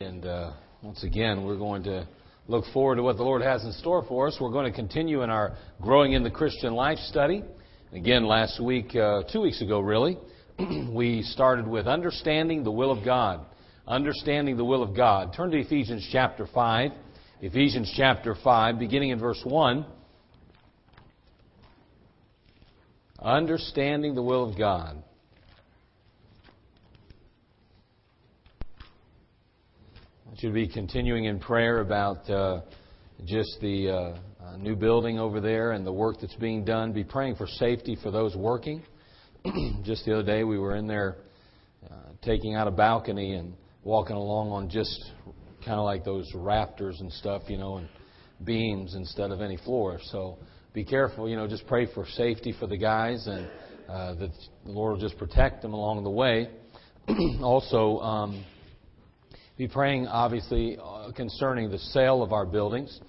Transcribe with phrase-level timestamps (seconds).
[0.00, 0.50] And uh,
[0.82, 2.08] once again, we're going to
[2.48, 4.36] look forward to what the Lord has in store for us.
[4.40, 7.44] We're going to continue in our Growing in the Christian Life study.
[7.92, 10.18] Again, last week, uh, two weeks ago, really,
[10.92, 13.46] we started with Understanding the Will of God.
[13.86, 15.32] Understanding the Will of God.
[15.32, 16.90] Turn to Ephesians chapter 5.
[17.42, 19.86] Ephesians chapter 5, beginning in verse 1.
[23.20, 25.03] Understanding the Will of God.
[30.38, 32.62] Should be continuing in prayer about uh,
[33.24, 36.92] just the uh, uh, new building over there and the work that's being done.
[36.92, 38.82] Be praying for safety for those working.
[39.84, 41.18] just the other day, we were in there
[41.88, 45.12] uh, taking out a balcony and walking along on just
[45.64, 47.88] kind of like those rafters and stuff, you know, and
[48.44, 50.00] beams instead of any floor.
[50.10, 50.38] So
[50.72, 53.48] be careful, you know, just pray for safety for the guys and
[53.88, 54.30] uh, that
[54.64, 56.48] the Lord will just protect them along the way.
[57.40, 58.44] also, um,
[59.56, 63.00] be praying, obviously, uh, concerning the sale of our buildings.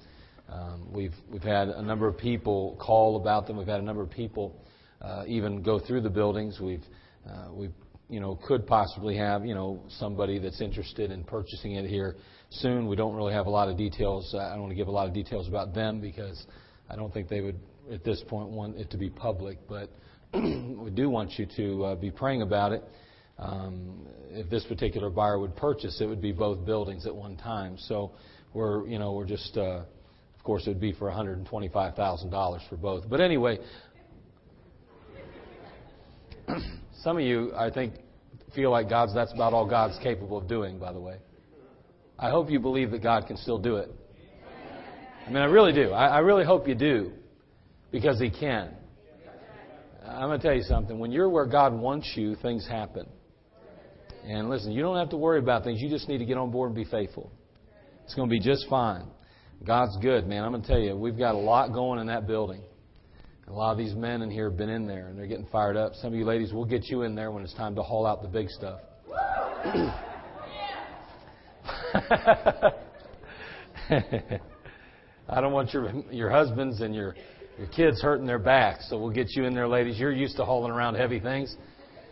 [0.47, 3.57] Um, we've we've had a number of people call about them.
[3.57, 4.55] We've had a number of people
[5.01, 6.59] uh, even go through the buildings.
[6.59, 6.83] We've
[7.27, 7.69] uh, we
[8.09, 12.15] you know could possibly have you know somebody that's interested in purchasing it here
[12.51, 12.87] soon.
[12.87, 14.35] We don't really have a lot of details.
[14.37, 16.45] I don't want to give a lot of details about them because
[16.91, 17.59] I don't think they would
[17.91, 19.57] at this point want it to be public.
[19.67, 19.89] But
[20.33, 22.83] we do want you to uh, be praying about it.
[23.37, 27.77] Um, if this particular buyer would purchase, it would be both buildings at one time.
[27.77, 28.11] So
[28.53, 29.81] we're, you know, we're just, uh,
[30.37, 33.09] of course, it would be for $125,000 for both.
[33.09, 33.59] But anyway,
[37.01, 37.95] some of you, I think,
[38.53, 41.17] feel like God's, that's about all God's capable of doing, by the way.
[42.17, 43.91] I hope you believe that God can still do it.
[45.25, 45.91] I mean, I really do.
[45.91, 47.11] I, I really hope you do
[47.91, 48.71] because He can.
[50.07, 50.99] I'm going to tell you something.
[50.99, 53.07] When you're where God wants you, things happen.
[54.25, 55.81] And listen, you don't have to worry about things.
[55.81, 57.31] You just need to get on board and be faithful.
[58.03, 59.05] It's going to be just fine.
[59.65, 60.43] God's good, man.
[60.43, 62.61] I'm going to tell you, we've got a lot going in that building.
[63.47, 65.77] A lot of these men in here have been in there and they're getting fired
[65.77, 65.93] up.
[65.95, 68.23] Some of you ladies, we'll get you in there when it's time to haul out
[68.23, 68.79] the big stuff.
[75.27, 77.15] I don't want your your husbands and your
[77.57, 79.99] your kids hurting their backs, so we'll get you in there, ladies.
[79.99, 81.55] You're used to hauling around heavy things.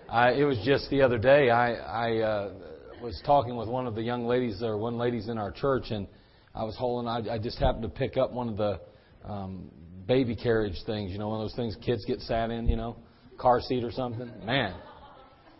[0.09, 1.49] I, it was just the other day.
[1.49, 2.53] I, I uh,
[3.01, 6.07] was talking with one of the young ladies or one ladies in our church, and
[6.53, 7.07] I was holding.
[7.07, 8.79] I, I just happened to pick up one of the
[9.25, 9.71] um,
[10.07, 11.11] baby carriage things.
[11.11, 12.67] You know, one of those things kids get sat in.
[12.67, 12.97] You know,
[13.37, 14.31] car seat or something.
[14.45, 14.75] Man,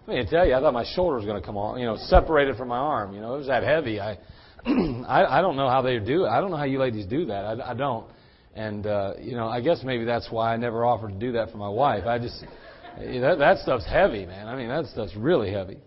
[0.07, 1.77] let me tell you, I thought my shoulder was going to come off.
[1.77, 3.13] You know, separated from my arm.
[3.13, 3.99] You know, it was that heavy.
[3.99, 4.17] I,
[4.65, 6.29] I, I don't know how they do it.
[6.29, 7.45] I don't know how you ladies do that.
[7.45, 8.05] I, I don't.
[8.55, 11.51] And uh, you know, I guess maybe that's why I never offered to do that
[11.51, 12.05] for my wife.
[12.05, 12.43] I just
[12.97, 14.47] that, that stuff's heavy, man.
[14.47, 15.77] I mean, that stuff's really heavy.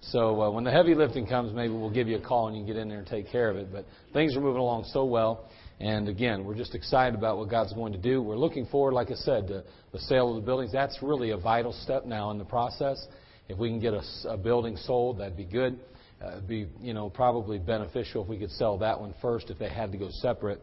[0.00, 2.64] So uh, when the heavy lifting comes, maybe we'll give you a call and you
[2.64, 3.72] can get in there and take care of it.
[3.72, 5.48] But things are moving along so well.
[5.80, 8.22] And again, we're just excited about what God's going to do.
[8.22, 10.72] We're looking forward, like I said, to the sale of the buildings.
[10.72, 13.04] That's really a vital step now in the process.
[13.48, 15.78] If we can get a, a building sold, that'd be good.
[16.22, 19.58] Uh, it'd be, you know, probably beneficial if we could sell that one first if
[19.58, 20.62] they had to go separate.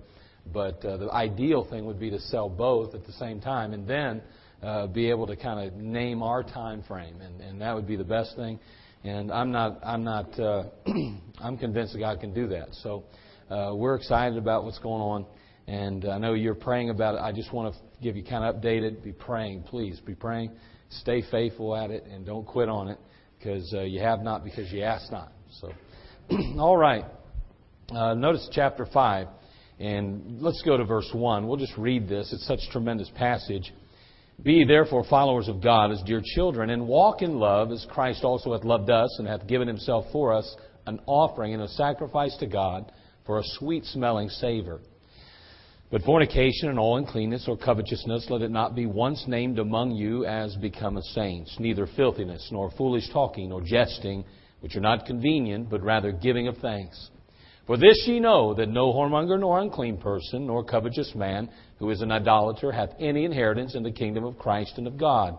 [0.53, 3.87] But uh, the ideal thing would be to sell both at the same time and
[3.87, 4.21] then
[4.61, 7.95] uh, be able to kind of name our time frame, and, and that would be
[7.95, 8.59] the best thing.
[9.03, 10.63] And I'm not, I'm not, uh,
[11.39, 12.67] I'm convinced that God can do that.
[12.71, 13.05] So
[13.49, 15.25] uh, we're excited about what's going on,
[15.67, 17.21] and I know you're praying about it.
[17.21, 19.03] I just want to give you kind of updated.
[19.03, 19.99] Be praying, please.
[20.01, 20.51] Be praying.
[20.89, 22.97] Stay faithful at it, and don't quit on it,
[23.37, 25.31] because uh, you have not because you ask not.
[25.61, 25.71] So,
[26.57, 27.05] all right.
[27.89, 29.27] Uh, notice chapter five,
[29.79, 31.47] and let's go to verse one.
[31.47, 32.33] We'll just read this.
[32.33, 33.71] It's such a tremendous passage.
[34.43, 38.53] Be therefore followers of God as dear children, and walk in love as Christ also
[38.53, 40.55] hath loved us, and hath given himself for us
[40.87, 42.91] an offering and a sacrifice to God
[43.25, 44.79] for a sweet smelling savor.
[45.91, 50.25] But fornication and all uncleanness or covetousness, let it not be once named among you
[50.25, 54.23] as becometh saints, neither filthiness, nor foolish talking, nor jesting,
[54.61, 57.09] which are not convenient, but rather giving of thanks.
[57.69, 62.01] For this ye know, that no whoremonger, nor unclean person, nor covetous man, who is
[62.01, 65.37] an idolater, hath any inheritance in the kingdom of Christ and of God.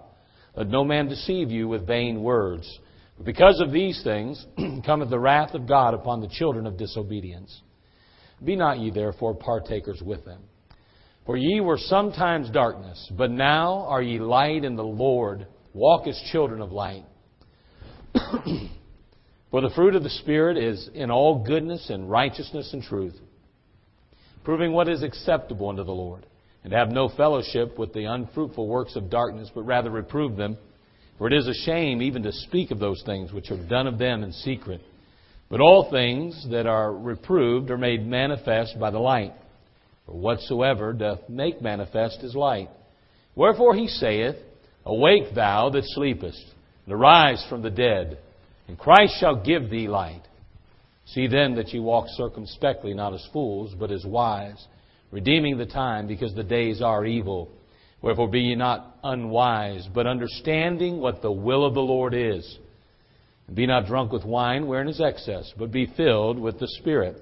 [0.54, 2.78] Let no man deceive you with vain words.
[3.24, 4.46] Because of these things
[4.86, 7.62] cometh the wrath of God upon the children of disobedience.
[8.44, 10.42] Be not ye therefore partakers with them.
[11.26, 15.48] For ye were sometimes darkness, but now are ye light in the Lord.
[15.74, 17.06] Walk as children of light.
[19.50, 23.18] For the fruit of the Spirit is in all goodness and righteousness and truth,
[24.44, 26.24] proving what is acceptable unto the Lord,
[26.62, 30.56] and have no fellowship with the unfruitful works of darkness, but rather reprove them.
[31.18, 33.98] For it is a shame even to speak of those things which are done of
[33.98, 34.80] them in secret.
[35.48, 39.34] But all things that are reproved are made manifest by the light.
[40.06, 42.70] For whatsoever doth make manifest is light.
[43.34, 44.36] Wherefore he saith,
[44.86, 46.42] Awake thou that sleepest,
[46.86, 48.18] and arise from the dead,
[48.70, 50.22] and Christ shall give thee light.
[51.04, 54.64] See then that ye walk circumspectly, not as fools, but as wise,
[55.10, 57.50] redeeming the time, because the days are evil.
[58.00, 62.58] Wherefore be ye not unwise, but understanding what the will of the Lord is.
[63.48, 67.20] And be not drunk with wine, wherein is excess, but be filled with the Spirit,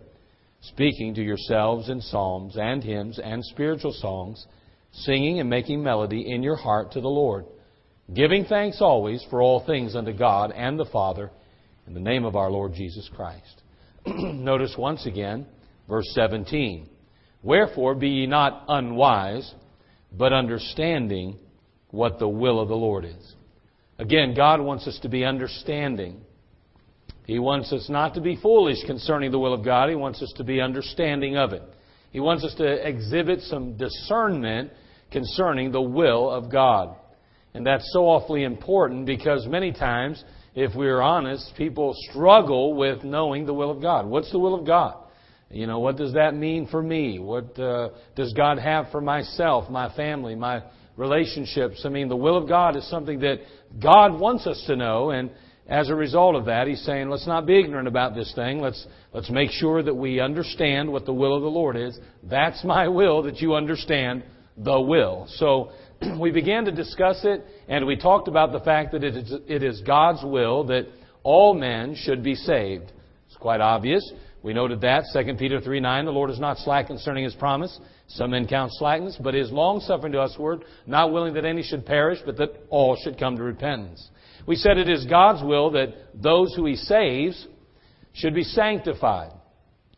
[0.60, 4.46] speaking to yourselves in psalms and hymns and spiritual songs,
[4.92, 7.46] singing and making melody in your heart to the Lord,
[8.12, 11.30] giving thanks always for all things unto God and the Father,
[11.86, 13.62] in the name of our Lord Jesus Christ.
[14.06, 15.46] Notice once again,
[15.88, 16.88] verse 17.
[17.42, 19.54] Wherefore be ye not unwise,
[20.12, 21.38] but understanding
[21.90, 23.34] what the will of the Lord is.
[23.98, 26.20] Again, God wants us to be understanding.
[27.26, 29.88] He wants us not to be foolish concerning the will of God.
[29.88, 31.62] He wants us to be understanding of it.
[32.10, 34.70] He wants us to exhibit some discernment
[35.10, 36.96] concerning the will of God.
[37.54, 40.22] And that's so awfully important because many times,
[40.54, 44.06] if we're honest, people struggle with knowing the will of God.
[44.06, 44.96] What's the will of God?
[45.50, 47.18] You know, what does that mean for me?
[47.18, 50.62] What uh, does God have for myself, my family, my
[50.96, 51.82] relationships?
[51.84, 53.38] I mean, the will of God is something that
[53.80, 55.30] God wants us to know, and
[55.66, 58.60] as a result of that, He's saying, let's not be ignorant about this thing.
[58.60, 61.98] Let's, let's make sure that we understand what the will of the Lord is.
[62.22, 64.24] That's my will, that you understand
[64.56, 65.26] the will.
[65.36, 65.70] So,
[66.20, 69.62] we began to discuss it, and we talked about the fact that it is, it
[69.62, 70.86] is God's will that
[71.22, 72.92] all men should be saved.
[73.26, 74.12] It's quite obvious.
[74.42, 77.78] We noted that, 2 Peter 3 9, the Lord is not slack concerning his promise.
[78.06, 81.84] Some men count slackness, but is long suffering to usward, not willing that any should
[81.84, 84.08] perish, but that all should come to repentance.
[84.46, 87.46] We said it is God's will that those who he saves
[88.14, 89.32] should be sanctified.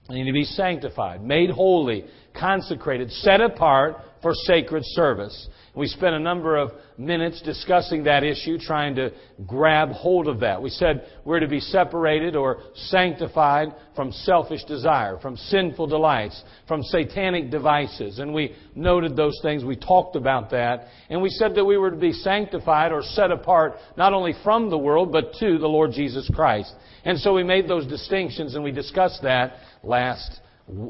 [0.08, 2.05] They need to be sanctified, made holy,
[2.35, 5.49] consecrated, set apart for sacred service.
[5.75, 9.13] We spent a number of minutes discussing that issue, trying to
[9.47, 10.61] grab hold of that.
[10.61, 16.83] We said we're to be separated or sanctified from selfish desire, from sinful delights, from
[16.83, 18.19] satanic devices.
[18.19, 19.65] And we noted those things.
[19.65, 20.87] We talked about that.
[21.09, 24.71] And we said that we were to be sanctified or set apart not only from
[24.71, 26.75] the world, but to the Lord Jesus Christ.
[27.05, 30.41] And so we made those distinctions and we discussed that last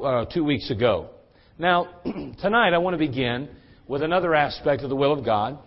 [0.02, 1.10] uh, two weeks ago.
[1.60, 1.88] Now,
[2.40, 3.50] tonight I want to begin
[3.86, 5.58] with another aspect of the will of God,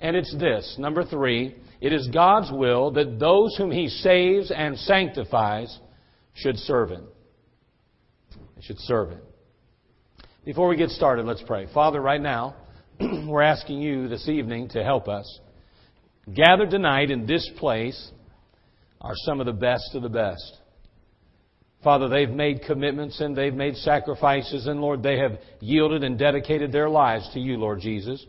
[0.00, 0.76] and it's this.
[0.78, 5.76] Number three, it is God's will that those whom He saves and sanctifies
[6.34, 7.04] should serve Him.
[8.54, 9.20] They should serve Him.
[10.44, 11.66] Before we get started, let's pray.
[11.74, 12.54] Father, right now,
[13.00, 15.40] we're asking you this evening to help us.
[16.32, 18.12] Gathered tonight in this place
[19.00, 20.59] are some of the best of the best.
[21.82, 26.72] Father, they've made commitments and they've made sacrifices, and Lord, they have yielded and dedicated
[26.72, 28.24] their lives to you, Lord Jesus.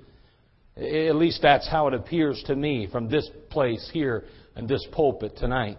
[0.78, 4.24] At least that's how it appears to me from this place here
[4.56, 5.78] and this pulpit tonight.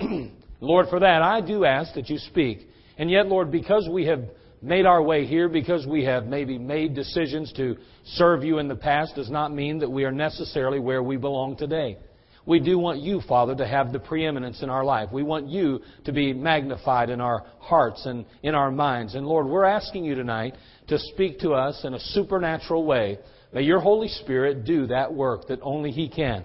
[0.60, 2.68] Lord, for that, I do ask that you speak.
[2.98, 4.24] And yet, Lord, because we have
[4.60, 8.76] made our way here, because we have maybe made decisions to serve you in the
[8.76, 11.98] past, does not mean that we are necessarily where we belong today.
[12.44, 15.10] We do want you, Father, to have the preeminence in our life.
[15.12, 19.14] We want you to be magnified in our hearts and in our minds.
[19.14, 20.54] And Lord, we're asking you tonight
[20.88, 23.18] to speak to us in a supernatural way.
[23.52, 26.44] May your Holy Spirit do that work that only He can.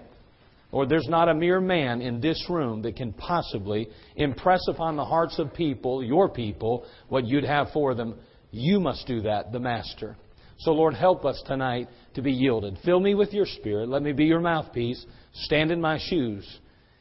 [0.70, 5.04] Lord, there's not a mere man in this room that can possibly impress upon the
[5.04, 8.16] hearts of people, your people, what you'd have for them.
[8.50, 10.16] You must do that, the Master.
[10.58, 12.78] So, Lord, help us tonight to be yielded.
[12.84, 13.88] Fill me with your Spirit.
[13.88, 15.04] Let me be your mouthpiece.
[15.42, 16.46] Stand in my shoes.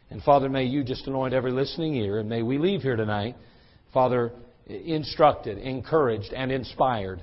[0.10, 3.36] And Father, may you just anoint every listening ear, and may we leave here tonight,
[3.94, 4.32] Father,
[4.68, 7.22] instructed, encouraged, and inspired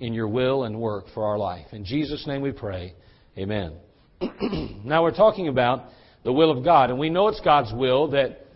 [0.00, 1.66] in your will and work for our life.
[1.72, 2.94] In Jesus' name we pray.
[3.38, 3.74] Amen.
[4.84, 5.84] now we're talking about
[6.24, 8.46] the will of God, and we know it's God's will that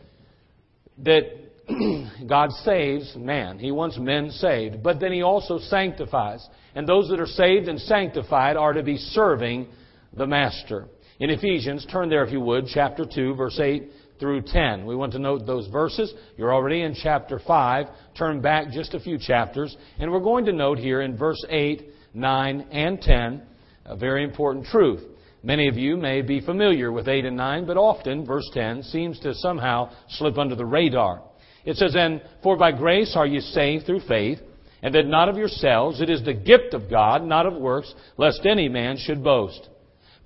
[0.99, 1.23] that
[2.29, 3.59] God saves man.
[3.59, 6.47] He wants men saved, but then He also sanctifies.
[6.75, 9.69] And those that are saved and sanctified are to be serving
[10.13, 10.87] the Master.
[11.21, 14.85] In Ephesians, turn there if you would, chapter 2, verse 8 through 10.
[14.85, 16.13] We want to note those verses.
[16.37, 17.87] You're already in chapter 5.
[18.19, 19.77] Turn back just a few chapters.
[19.99, 23.43] And we're going to note here in verse 8, 9, and 10
[23.87, 25.03] a very important truth.
[25.43, 29.21] Many of you may be familiar with 8 and 9, but often verse 10 seems
[29.21, 31.23] to somehow slip under the radar.
[31.65, 34.39] It says, And for by grace are you saved through faith,
[34.83, 38.47] and that not of yourselves, it is the gift of God, not of works, lest
[38.47, 39.69] any man should boast.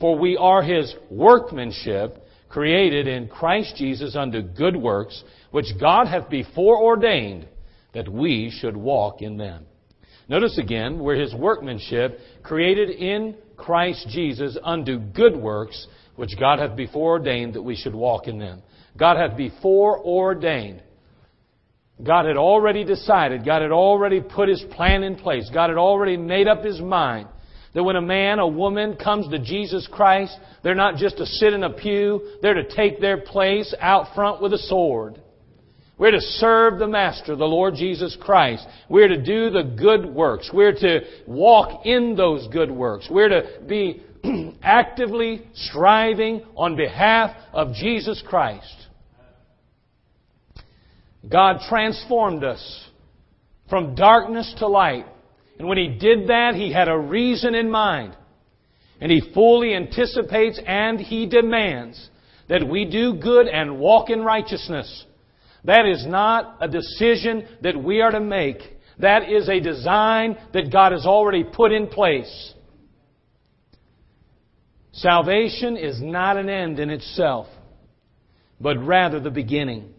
[0.00, 6.30] For we are his workmanship, created in Christ Jesus unto good works, which God hath
[6.30, 7.46] before ordained
[7.94, 9.66] that we should walk in them.
[10.28, 15.86] Notice again, we're his workmanship, created in Christ Jesus unto good works,
[16.16, 18.62] which God hath before ordained that we should walk in them.
[18.96, 20.82] God hath before ordained.
[22.02, 23.44] God had already decided.
[23.44, 25.50] God had already put His plan in place.
[25.52, 27.28] God had already made up His mind
[27.74, 31.52] that when a man, a woman comes to Jesus Christ, they're not just to sit
[31.52, 35.20] in a pew, they're to take their place out front with a sword.
[35.98, 38.64] We're to serve the Master, the Lord Jesus Christ.
[38.88, 40.48] We're to do the good works.
[40.52, 43.08] We're to walk in those good works.
[43.10, 44.02] We're to be
[44.62, 48.74] actively striving on behalf of Jesus Christ.
[51.28, 52.86] God transformed us
[53.68, 55.06] from darkness to light.
[55.58, 58.16] And when He did that, He had a reason in mind.
[59.00, 62.10] And He fully anticipates and He demands
[62.48, 65.04] that we do good and walk in righteousness.
[65.64, 68.58] That is not a decision that we are to make.
[68.98, 72.54] That is a design that God has already put in place.
[74.92, 77.46] Salvation is not an end in itself,
[78.60, 79.94] but rather the beginning.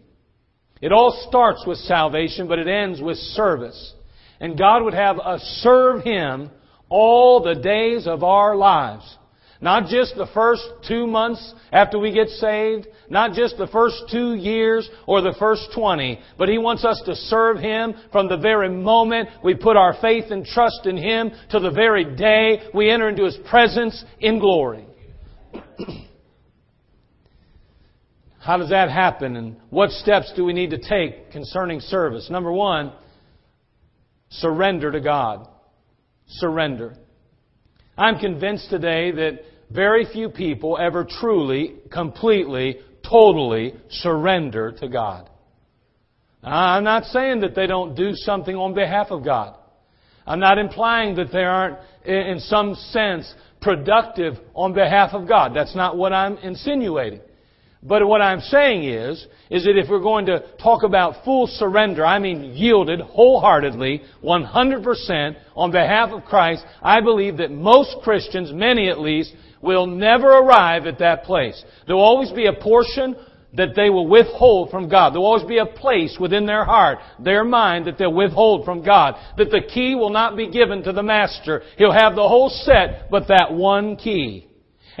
[0.82, 3.94] It all starts with salvation, but it ends with service.
[4.40, 6.50] And God would have us serve Him
[6.88, 9.18] all the days of our lives.
[9.62, 14.34] Not just the first two months after we get saved, not just the first two
[14.34, 18.70] years or the first 20, but He wants us to serve Him from the very
[18.70, 23.10] moment we put our faith and trust in Him to the very day we enter
[23.10, 24.86] into His presence in glory.
[28.38, 32.30] How does that happen and what steps do we need to take concerning service?
[32.30, 32.92] Number one,
[34.30, 35.48] surrender to God.
[36.26, 36.96] Surrender.
[37.98, 45.28] I'm convinced today that very few people ever truly, completely, totally surrender to God.
[46.42, 49.56] I'm not saying that they don't do something on behalf of God.
[50.26, 55.52] I'm not implying that they aren't, in some sense, productive on behalf of God.
[55.54, 57.20] That's not what I'm insinuating.
[57.82, 62.04] But what I'm saying is, is that if we're going to talk about full surrender,
[62.04, 68.90] I mean yielded wholeheartedly, 100% on behalf of Christ, I believe that most Christians, many
[68.90, 71.62] at least, will never arrive at that place.
[71.86, 73.16] There will always be a portion
[73.54, 75.12] that they will withhold from God.
[75.12, 78.84] There will always be a place within their heart, their mind, that they'll withhold from
[78.84, 79.16] God.
[79.38, 81.62] That the key will not be given to the master.
[81.76, 84.49] He'll have the whole set, but that one key.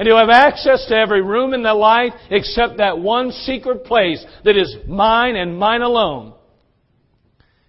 [0.00, 4.24] And he'll have access to every room in the life except that one secret place
[4.46, 6.32] that is mine and mine alone.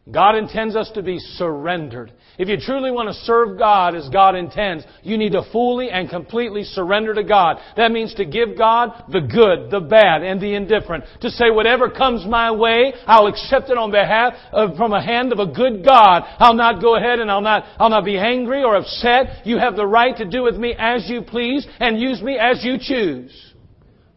[0.10, 2.14] God intends us to be surrendered.
[2.38, 6.10] If you truly want to serve God as God intends, you need to fully and
[6.10, 7.58] completely surrender to God.
[7.76, 11.04] That means to give God the good, the bad, and the indifferent.
[11.22, 15.34] To say whatever comes my way, I'll accept it on behalf of, from a hand
[15.34, 16.24] of a good God.
[16.40, 19.46] I'll not go ahead and I'll not, I'll not be angry or upset.
[19.46, 22.64] You have the right to do with me as you please and use me as
[22.64, 23.54] you choose.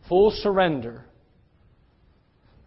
[0.08, 1.03] Full surrender.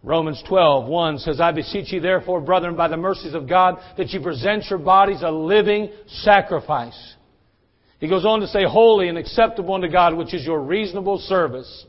[0.03, 4.09] Romans 12, 1 says, I beseech you therefore, brethren, by the mercies of God, that
[4.09, 7.15] you present your bodies a living sacrifice.
[7.99, 11.85] He goes on to say, holy and acceptable unto God, which is your reasonable service.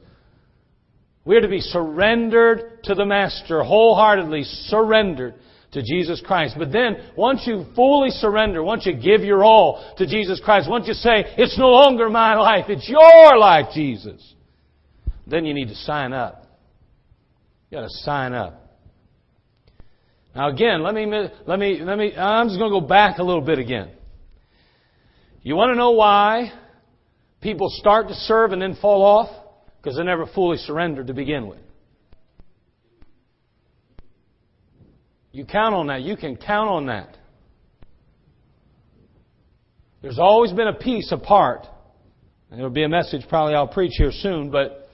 [1.25, 5.35] We are to be surrendered to the Master, wholeheartedly surrendered
[5.73, 6.55] to Jesus Christ.
[6.59, 10.89] But then, once you fully surrender, once you give your all to Jesus Christ, once
[10.89, 14.35] you say, it's no longer my life, it's your life, Jesus,
[15.27, 16.48] then you need to sign up.
[17.71, 18.65] You got to sign up.
[20.35, 21.07] Now again, let me
[21.47, 22.15] let me let me.
[22.17, 23.91] I'm just going to go back a little bit again.
[25.43, 26.53] You want to know why
[27.41, 29.31] people start to serve and then fall off?
[29.81, 31.61] Because they never fully surrendered to begin with.
[35.33, 36.03] You count on that.
[36.03, 37.17] You can count on that.
[40.03, 41.67] There's always been a piece apart.
[42.51, 44.89] There'll be a message probably I'll preach here soon, but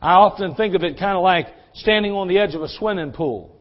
[0.00, 3.12] I often think of it kind of like standing on the edge of a swimming
[3.12, 3.56] pool.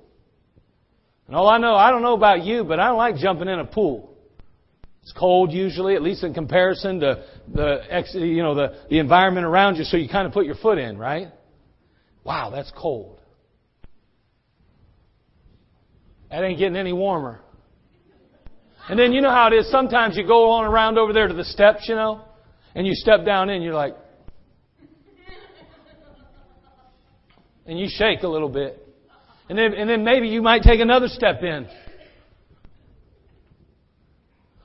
[1.27, 3.59] And all I know, I don't know about you, but I don't like jumping in
[3.59, 4.09] a pool.
[5.03, 7.23] It's cold usually, at least in comparison to
[7.53, 10.77] the you know the, the environment around you, so you kind of put your foot
[10.77, 11.27] in, right?
[12.23, 13.19] Wow, that's cold.
[16.29, 17.41] That ain't getting any warmer.
[18.87, 19.71] And then you know how it is.
[19.71, 22.21] Sometimes you go on around over there to the steps, you know,
[22.75, 23.95] and you step down in, you're like,
[27.69, 28.83] and you shake a little bit.
[29.47, 31.67] And then, and then maybe you might take another step in.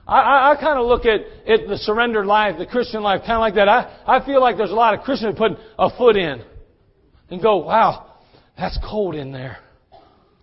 [0.07, 3.33] I, I, I kind of look at, at the surrendered life, the Christian life, kind
[3.33, 3.69] of like that.
[3.69, 6.41] I, I feel like there's a lot of Christians putting a foot in.
[7.29, 8.13] and go, wow,
[8.57, 9.57] that's cold in there.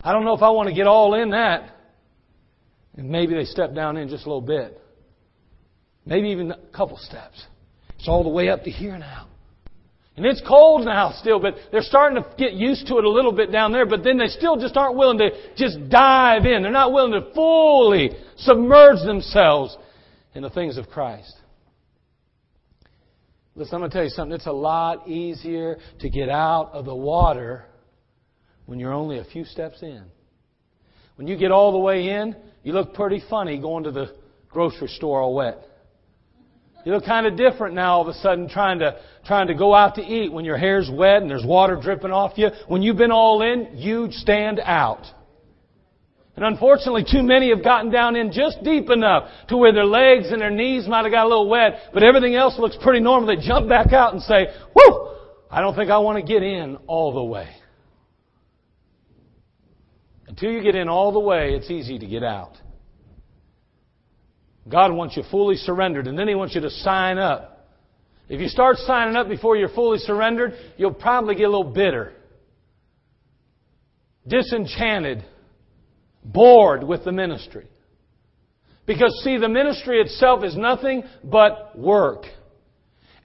[0.00, 1.68] I don't know if I want to get all in that.
[2.96, 4.80] And maybe they step down in just a little bit.
[6.06, 7.44] Maybe even a couple steps.
[7.98, 9.28] It's all the way up to here now.
[10.16, 13.32] And it's cold now still, but they're starting to get used to it a little
[13.32, 16.62] bit down there, but then they still just aren't willing to just dive in.
[16.62, 19.76] They're not willing to fully submerge themselves
[20.34, 21.34] in the things of Christ.
[23.54, 24.34] Listen, I'm going to tell you something.
[24.34, 27.64] It's a lot easier to get out of the water
[28.66, 30.04] when you're only a few steps in.
[31.16, 34.14] When you get all the way in, you look pretty funny going to the
[34.48, 35.58] grocery store all wet.
[36.84, 39.74] You look kind of different now all of a sudden trying to, trying to go
[39.74, 42.48] out to eat when your hair's wet and there's water dripping off you.
[42.66, 45.06] When you've been all in, you stand out.
[46.34, 50.30] And unfortunately, too many have gotten down in just deep enough to where their legs
[50.30, 53.26] and their knees might have got a little wet, but everything else looks pretty normal.
[53.26, 55.10] They jump back out and say, whoo,
[55.50, 57.48] I don't think I want to get in all the way.
[60.26, 62.56] Until you get in all the way, it's easy to get out.
[64.68, 67.68] God wants you fully surrendered, and then He wants you to sign up.
[68.28, 72.12] If you start signing up before you're fully surrendered, you'll probably get a little bitter,
[74.26, 75.24] disenchanted,
[76.24, 77.66] bored with the ministry.
[78.86, 82.24] Because, see, the ministry itself is nothing but work.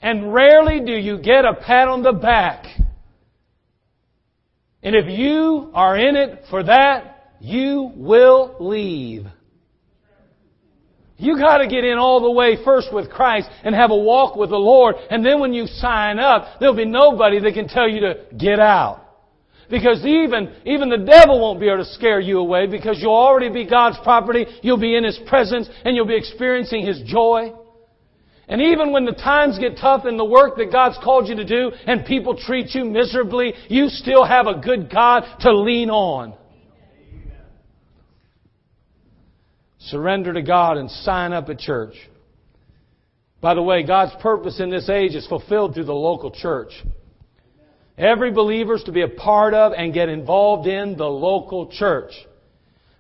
[0.02, 2.66] And rarely do you get a pat on the back.
[4.84, 9.26] And if you are in it for that, you will leave.
[11.18, 14.52] You gotta get in all the way first with Christ and have a walk with
[14.52, 14.96] the Lord.
[15.10, 18.60] And then when you sign up, there'll be nobody that can tell you to get
[18.60, 19.04] out.
[19.70, 23.50] Because even, even the devil won't be able to scare you away because you'll already
[23.50, 24.46] be God's property.
[24.62, 27.52] You'll be in His presence and you'll be experiencing His joy.
[28.48, 31.44] And even when the times get tough in the work that God's called you to
[31.44, 36.34] do and people treat you miserably, you still have a good God to lean on.
[39.90, 41.96] Surrender to God and sign up at church.
[43.40, 46.72] By the way, God's purpose in this age is fulfilled through the local church.
[47.98, 52.12] Every believer is to be a part of and get involved in the local church.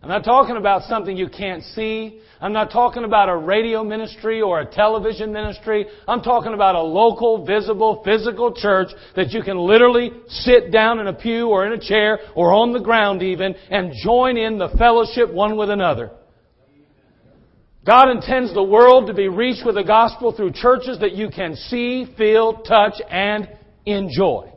[0.01, 2.21] I'm not talking about something you can't see.
[2.39, 5.87] I'm not talking about a radio ministry or a television ministry.
[6.07, 11.07] I'm talking about a local, visible, physical church that you can literally sit down in
[11.07, 14.69] a pew or in a chair or on the ground even and join in the
[14.77, 16.11] fellowship one with another.
[17.87, 21.55] God intends the world to be reached with the gospel through churches that you can
[21.55, 23.47] see, feel, touch, and
[23.85, 24.51] enjoy.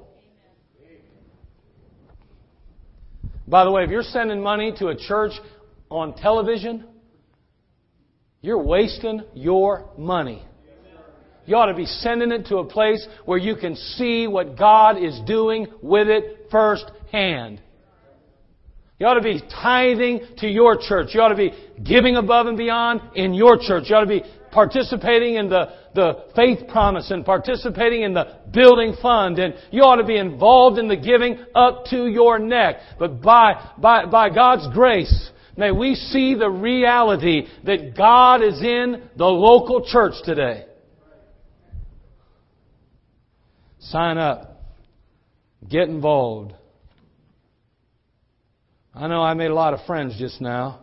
[3.46, 5.30] By the way, if you're sending money to a church
[5.90, 6.84] on television,
[8.42, 10.44] you're wasting your money.
[11.46, 15.00] You ought to be sending it to a place where you can see what God
[15.00, 17.62] is doing with it firsthand.
[19.00, 21.08] You ought to be tithing to your church.
[21.14, 23.84] You ought to be giving above and beyond in your church.
[23.86, 28.94] You ought to be participating in the, the faith promise and participating in the building
[29.00, 32.76] fund and you ought to be involved in the giving up to your neck.
[32.98, 39.08] But by, by, by God's grace, may we see the reality that God is in
[39.16, 40.66] the local church today.
[43.78, 44.62] Sign up.
[45.66, 46.52] Get involved.
[48.94, 50.80] I know I made a lot of friends just now.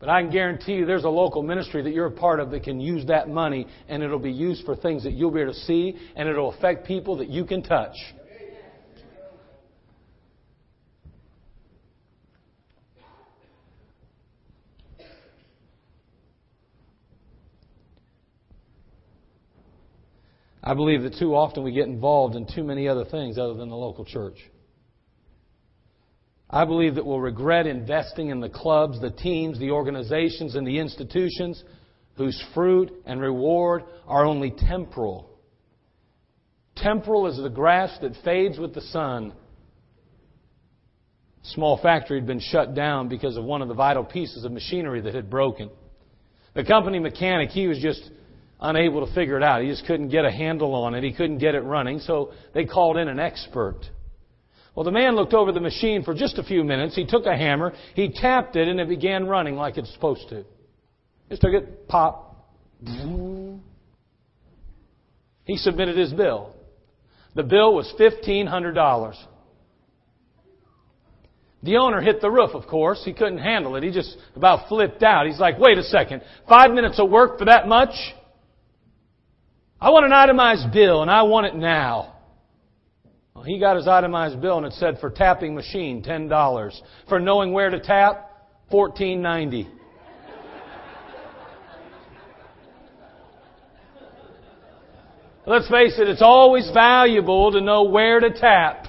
[0.00, 2.64] But I can guarantee you there's a local ministry that you're a part of that
[2.64, 5.58] can use that money and it'll be used for things that you'll be able to
[5.60, 7.94] see and it'll affect people that you can touch.
[20.64, 23.68] I believe that too often we get involved in too many other things other than
[23.68, 24.38] the local church.
[26.52, 30.78] I believe that we'll regret investing in the clubs, the teams, the organizations, and the
[30.78, 31.62] institutions
[32.16, 35.30] whose fruit and reward are only temporal.
[36.76, 39.32] Temporal is the grass that fades with the sun.
[41.42, 44.52] A small factory had been shut down because of one of the vital pieces of
[44.52, 45.70] machinery that had broken.
[46.54, 48.10] The company mechanic, he was just
[48.60, 49.62] unable to figure it out.
[49.62, 51.02] He just couldn't get a handle on it.
[51.02, 53.80] He couldn't get it running, so they called in an expert.
[54.74, 56.96] Well, the man looked over the machine for just a few minutes.
[56.96, 60.44] He took a hammer, he tapped it, and it began running like it's supposed to.
[61.28, 62.48] Just took it, pop.
[65.44, 66.54] He submitted his bill.
[67.34, 69.14] The bill was $1,500.
[71.62, 73.02] The owner hit the roof, of course.
[73.04, 73.84] He couldn't handle it.
[73.84, 75.26] He just about flipped out.
[75.26, 76.22] He's like, wait a second.
[76.48, 77.94] Five minutes of work for that much?
[79.80, 82.11] I want an itemized bill, and I want it now.
[83.34, 86.80] Well, he got his itemized bill and it said for tapping machine, $10.
[87.08, 88.30] For knowing where to tap,
[88.70, 89.68] $14.90.
[95.44, 98.86] Let's face it, it's always valuable to know where to tap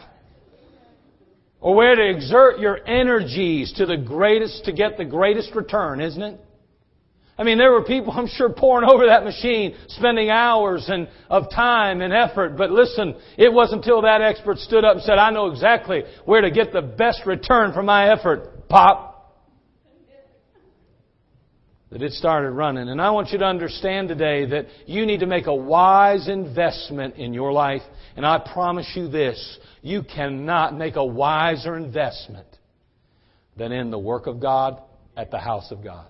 [1.59, 6.21] or where to exert your energies to the greatest, to get the greatest return, isn't
[6.21, 6.39] it?
[7.37, 11.49] I mean, there were people, I'm sure, pouring over that machine, spending hours and, of
[11.49, 12.57] time and effort.
[12.57, 16.41] But listen, it wasn't until that expert stood up and said, I know exactly where
[16.41, 18.69] to get the best return for my effort.
[18.69, 19.11] Pop.
[21.91, 22.89] That it started running.
[22.89, 27.17] And I want you to understand today that you need to make a wise investment
[27.17, 27.83] in your life.
[28.15, 32.47] And I promise you this, you cannot make a wiser investment
[33.57, 34.81] than in the work of God
[35.15, 36.07] at the house of God.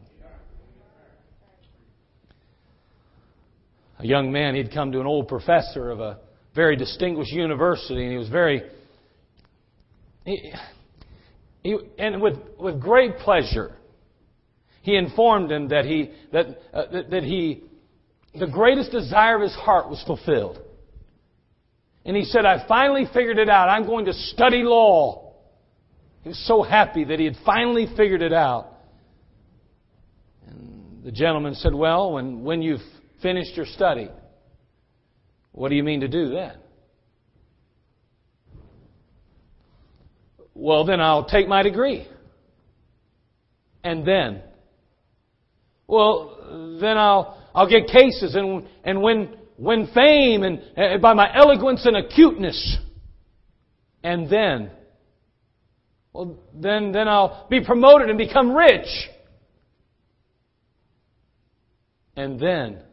[4.04, 4.56] A young man.
[4.56, 6.20] He'd come to an old professor of a
[6.56, 8.64] very distinguished university, and he was very.
[10.26, 10.54] He,
[11.64, 13.76] he, and with, with great pleasure,
[14.82, 17.64] he informed him that he that, uh, that, that he
[18.36, 20.60] the greatest desire of his heart was fulfilled.
[22.06, 23.70] And he said, I finally figured it out.
[23.70, 25.34] I'm going to study law.
[26.24, 28.74] He was so happy that he had finally figured it out.
[30.48, 32.82] And the gentleman said, Well, when, when you've
[33.24, 34.10] finished your study.
[35.54, 36.58] What do you mean to do then?
[40.54, 42.08] Well, then I'll take my degree.
[43.84, 44.42] And then?
[45.88, 51.36] Well, then I'll, I'll get cases and, and win, win fame and, and by my
[51.36, 52.78] eloquence and acuteness.
[54.04, 54.72] And then?
[56.14, 58.88] Well, then, then I'll be promoted and become rich.
[62.16, 62.84] And then?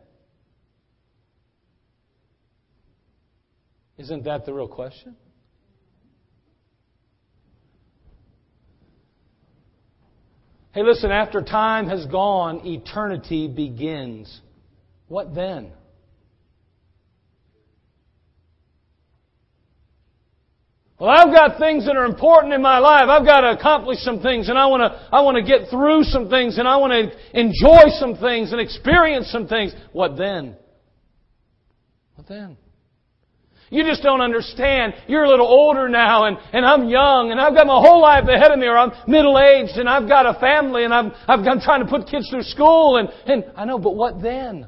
[4.00, 5.14] Isn't that the real question?
[10.72, 14.40] Hey, listen, after time has gone, eternity begins.
[15.08, 15.72] What then?
[20.98, 23.04] Well, I've got things that are important in my life.
[23.06, 26.04] I've got to accomplish some things and I want to, I want to get through
[26.04, 29.74] some things and I want to enjoy some things and experience some things.
[29.92, 30.56] What then?
[32.14, 32.56] What then?
[33.70, 34.94] You just don't understand.
[35.06, 38.24] You're a little older now and, and I'm young and I've got my whole life
[38.28, 41.40] ahead of me or I'm middle aged and I've got a family and I'm, I've,
[41.46, 44.66] I'm trying to put kids through school and, and I know, but what then?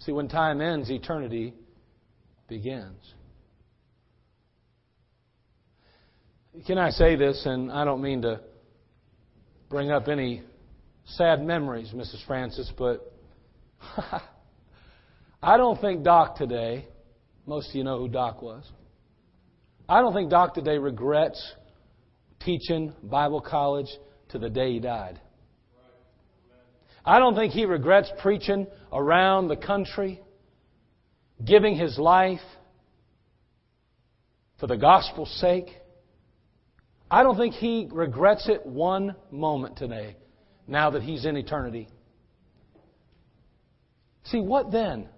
[0.00, 1.54] See, when time ends, eternity
[2.48, 3.14] begins.
[6.66, 8.40] Can I say this, and I don't mean to
[9.68, 10.42] bring up any
[11.04, 12.24] sad memories, Mrs.
[12.26, 13.12] Francis, but
[15.46, 16.88] I don't think Doc today,
[17.46, 18.68] most of you know who Doc was.
[19.88, 21.40] I don't think Doc today regrets
[22.40, 23.86] teaching Bible college
[24.30, 25.20] to the day he died.
[27.04, 30.20] I don't think he regrets preaching around the country,
[31.44, 32.40] giving his life
[34.58, 35.68] for the gospel's sake.
[37.08, 40.16] I don't think he regrets it one moment today,
[40.66, 41.86] now that he's in eternity.
[44.24, 45.08] See, what then?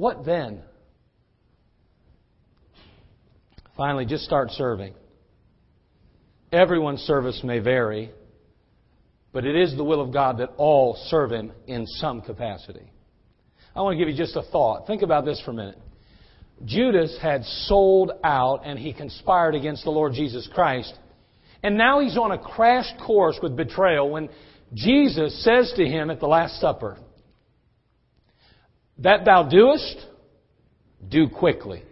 [0.00, 0.62] What then?
[3.76, 4.94] Finally, just start serving.
[6.50, 8.10] Everyone's service may vary,
[9.30, 12.90] but it is the will of God that all serve Him in some capacity.
[13.76, 14.86] I want to give you just a thought.
[14.86, 15.78] Think about this for a minute.
[16.64, 20.98] Judas had sold out and he conspired against the Lord Jesus Christ.
[21.62, 24.30] And now he's on a crash course with betrayal when
[24.72, 26.96] Jesus says to him at the Last Supper,
[29.00, 30.06] that thou doest,
[31.08, 31.82] do quickly.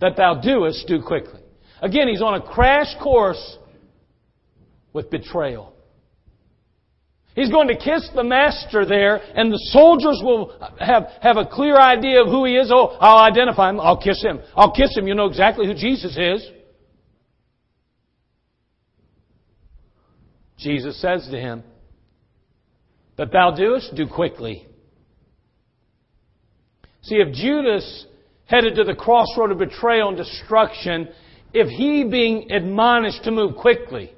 [0.00, 1.40] That thou doest, do quickly.
[1.80, 3.58] Again, he's on a crash course
[4.92, 5.72] with betrayal.
[7.34, 11.76] He's going to kiss the master there, and the soldiers will have, have a clear
[11.76, 12.70] idea of who he is.
[12.70, 13.80] Oh, I'll identify him.
[13.80, 14.40] I'll kiss him.
[14.54, 15.06] I'll kiss him.
[15.08, 16.46] You know exactly who Jesus is.
[20.58, 21.64] Jesus says to him,
[23.16, 24.66] that thou doest, do quickly.
[27.02, 28.06] See, if Judas
[28.46, 31.08] headed to the crossroad of betrayal and destruction,
[31.52, 34.12] if he being admonished to move quickly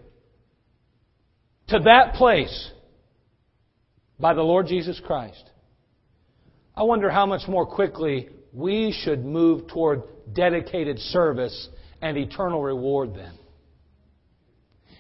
[1.68, 2.70] to that place
[4.18, 5.50] by the Lord Jesus Christ,
[6.76, 10.02] I wonder how much more quickly we should move toward
[10.33, 11.68] dedicated service
[12.00, 13.38] and eternal reward then.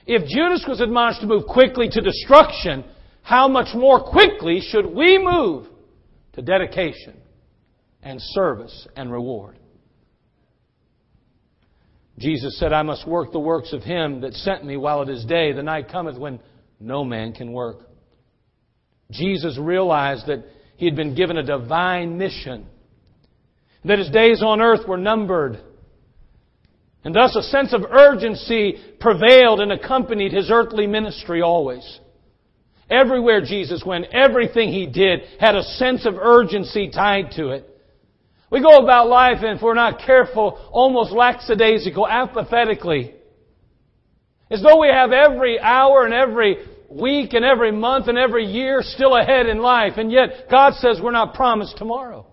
[0.06, 2.84] If Judas was admonished to move quickly to destruction,
[3.24, 5.66] how much more quickly should we move
[6.34, 7.16] to dedication
[8.02, 9.58] and service and reward.
[12.18, 15.24] Jesus said, I must work the works of him that sent me while it is
[15.24, 15.52] day.
[15.52, 16.38] The night cometh when
[16.78, 17.78] no man can work.
[19.10, 20.44] Jesus realized that
[20.76, 22.66] he had been given a divine mission,
[23.86, 25.58] that his days on earth were numbered.
[27.04, 32.00] And thus a sense of urgency prevailed and accompanied his earthly ministry always.
[32.90, 37.68] Everywhere Jesus went, everything he did had a sense of urgency tied to it.
[38.50, 43.14] We go about life and if we're not careful, almost lackadaisical, apathetically.
[44.50, 46.58] As though we have every hour and every
[46.90, 49.94] week and every month and every year still ahead in life.
[49.96, 52.26] And yet, God says we're not promised tomorrow.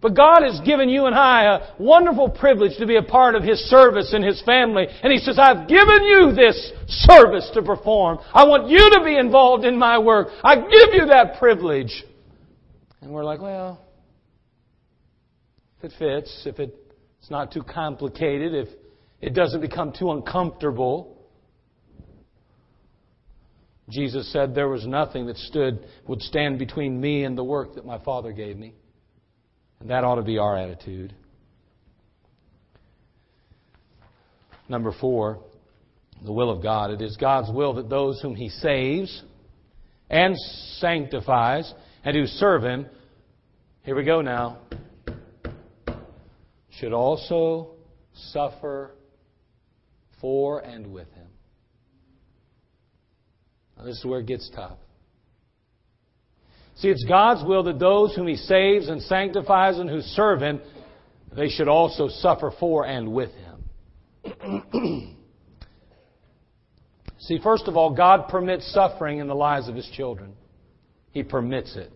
[0.00, 3.42] But God has given you and I a wonderful privilege to be a part of
[3.42, 4.86] His service and His family.
[5.02, 8.18] And He says, I've given you this service to perform.
[8.32, 10.28] I want you to be involved in my work.
[10.42, 12.04] I give you that privilege.
[13.02, 13.84] And we're like, well,
[15.78, 18.68] if it fits, if it's not too complicated, if
[19.20, 21.18] it doesn't become too uncomfortable.
[23.90, 27.84] Jesus said there was nothing that stood, would stand between me and the work that
[27.84, 28.74] my Father gave me.
[29.80, 31.14] And that ought to be our attitude.
[34.68, 35.40] Number four,
[36.24, 36.90] the will of God.
[36.90, 39.22] It is God's will that those whom He saves
[40.08, 40.36] and
[40.78, 41.72] sanctifies
[42.04, 42.86] and who serve Him,
[43.82, 44.58] here we go now,
[46.80, 47.70] should also
[48.14, 48.92] suffer
[50.20, 51.28] for and with him.
[53.76, 54.78] Now, this is where it gets tough.
[56.80, 60.62] See, it's God's will that those whom He saves and sanctifies and who serve Him,
[61.36, 65.16] they should also suffer for and with Him.
[67.18, 70.32] See, first of all, God permits suffering in the lives of His children.
[71.10, 71.92] He permits it.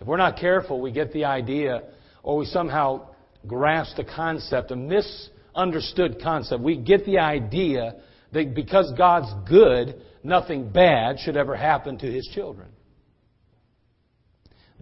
[0.00, 1.82] If we're not careful, we get the idea,
[2.22, 3.08] or we somehow
[3.46, 6.62] grasp the concept, a misunderstood concept.
[6.62, 7.96] We get the idea
[8.32, 12.68] that because God's good, nothing bad should ever happen to His children.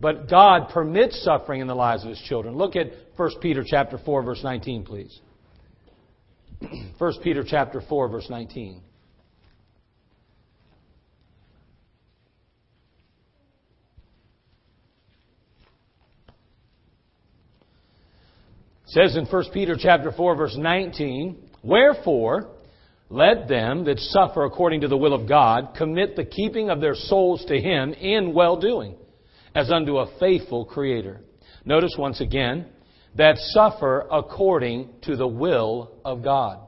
[0.02, 2.56] But God permits suffering in the lives of His children.
[2.56, 5.20] Look at 1 Peter chapter 4 verse 19, please.
[6.98, 8.82] 1 Peter chapter 4 verse 19.
[18.86, 22.50] says in 1 Peter chapter 4 verse 19, Wherefore,
[23.08, 26.94] let them that suffer according to the will of God commit the keeping of their
[26.94, 28.96] souls to Him in well-doing,
[29.54, 31.20] as unto a faithful Creator.
[31.64, 32.66] Notice once again,
[33.16, 36.60] that suffer according to the will of God.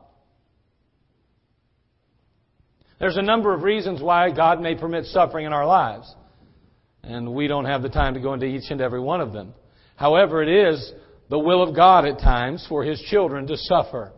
[3.01, 6.13] There's a number of reasons why God may permit suffering in our lives.
[7.03, 9.53] And we don't have the time to go into each and every one of them.
[9.97, 10.93] However, it is
[11.29, 14.13] the will of God at times for His children to suffer.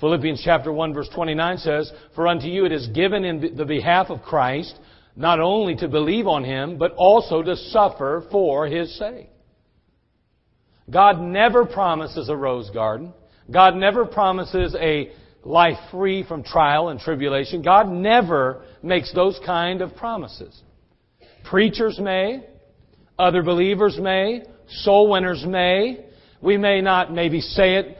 [0.00, 4.10] Philippians chapter 1 verse 29 says, For unto you it is given in the behalf
[4.10, 4.78] of Christ,
[5.18, 9.28] not only to believe on Him, but also to suffer for His sake.
[10.88, 13.12] God never promises a rose garden.
[13.50, 15.10] God never promises a
[15.42, 17.62] life free from trial and tribulation.
[17.62, 20.62] God never makes those kind of promises.
[21.44, 22.44] Preachers may,
[23.18, 26.04] other believers may, soul winners may.
[26.40, 27.98] We may not maybe say it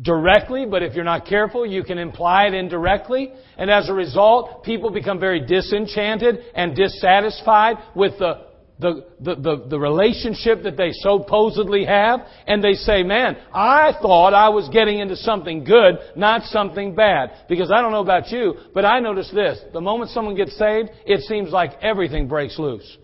[0.00, 3.32] directly, but if you're not careful, you can imply it indirectly.
[3.56, 9.66] And as a result, people become very disenchanted and dissatisfied with the the, the, the,
[9.68, 14.98] the, relationship that they supposedly have, and they say, man, I thought I was getting
[14.98, 17.30] into something good, not something bad.
[17.48, 19.60] Because I don't know about you, but I notice this.
[19.72, 22.98] The moment someone gets saved, it seems like everything breaks loose.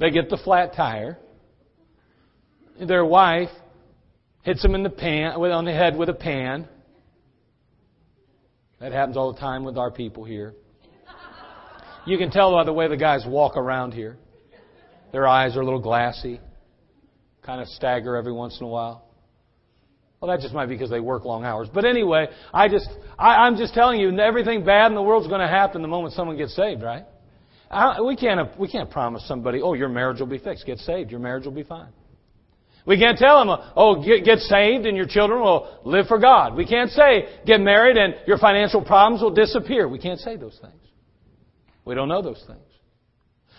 [0.00, 1.18] They get the flat tire
[2.80, 3.50] their wife
[4.42, 6.68] hits them in the pan, on the head with a pan.
[8.80, 10.54] That happens all the time with our people here.
[12.04, 14.16] You can tell by the way the guys walk around here.
[15.12, 16.40] Their eyes are a little glassy,
[17.42, 19.04] kind of stagger every once in a while.
[20.20, 21.68] Well, that just might be because they work long hours.
[21.72, 25.28] But anyway, I just, I, I'm just telling you, everything bad in the world is
[25.28, 27.04] going to happen the moment someone gets saved, right?
[27.70, 30.64] I, we can't, we can't promise somebody, oh, your marriage will be fixed.
[30.64, 31.88] Get saved, your marriage will be fine.
[32.84, 36.56] We can't tell them, oh, get, get saved and your children will live for God.
[36.56, 39.88] We can't say, get married and your financial problems will disappear.
[39.88, 40.74] We can't say those things.
[41.84, 42.60] We don't know those things.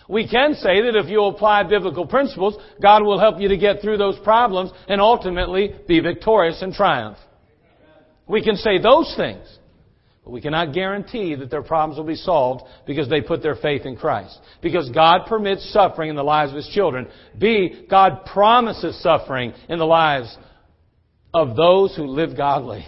[0.10, 3.82] We can say that if you apply biblical principles, God will help you to get
[3.82, 7.18] through those problems and ultimately be victorious and triumph.
[8.28, 9.46] We can say those things.
[10.24, 13.86] But we cannot guarantee that their problems will be solved because they put their faith
[13.86, 14.40] in Christ.
[14.62, 17.08] Because God permits suffering in the lives of His children.
[17.38, 20.36] B, God promises suffering in the lives
[21.34, 22.86] of those who live godly.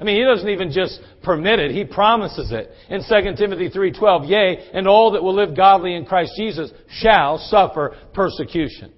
[0.00, 2.70] I mean, He doesn't even just permit it, He promises it.
[2.88, 7.36] In 2 Timothy 3.12, Yea, and all that will live godly in Christ Jesus shall
[7.36, 8.92] suffer persecution.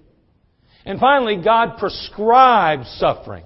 [0.84, 3.44] And finally, God prescribes suffering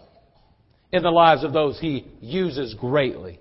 [0.92, 3.40] in the lives of those He uses greatly.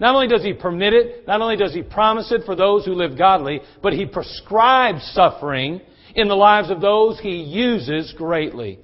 [0.00, 2.94] Not only does He permit it, not only does He promise it for those who
[2.94, 5.80] live godly, but He prescribes suffering
[6.14, 8.80] in the lives of those He uses greatly.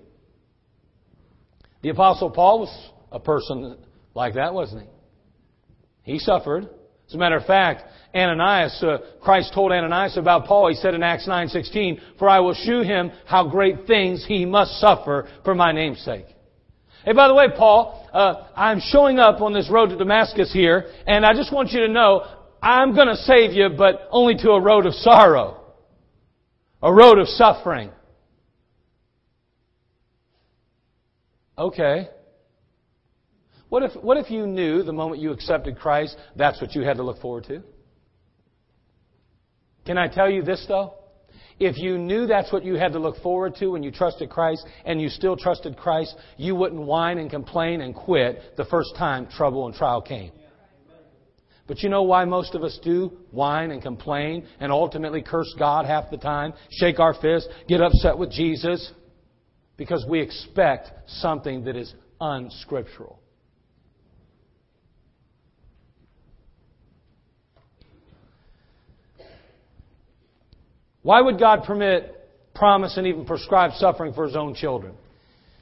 [1.83, 3.79] The Apostle Paul was a person
[4.15, 4.83] like that, wasn't
[6.03, 6.13] he?
[6.15, 6.69] He suffered.
[7.09, 10.69] As a matter of fact, Ananias, uh, Christ told Ananias about Paul.
[10.69, 14.81] He said in Acts 9:16, "For I will shew him how great things he must
[14.81, 16.27] suffer for my name's sake."
[17.07, 20.91] Hey, by the way, Paul, uh, I'm showing up on this road to Damascus here,
[21.07, 22.27] and I just want you to know
[22.61, 25.61] I'm going to save you, but only to a road of sorrow,
[26.83, 27.93] a road of suffering.
[31.57, 32.09] Okay.
[33.69, 36.97] What if, what if you knew the moment you accepted Christ, that's what you had
[36.97, 37.63] to look forward to?
[39.87, 40.95] Can I tell you this though?
[41.59, 44.67] If you knew that's what you had to look forward to when you trusted Christ
[44.85, 49.27] and you still trusted Christ, you wouldn't whine and complain and quit the first time
[49.27, 50.33] trouble and trial came.
[51.67, 55.87] But you know why most of us do whine and complain and ultimately curse God
[55.87, 58.93] half the time, shake our fist, get upset with Jesus?
[59.77, 63.19] Because we expect something that is unscriptural.
[71.07, 72.19] Why would God permit,
[72.53, 74.95] promise, and even prescribe suffering for His own children?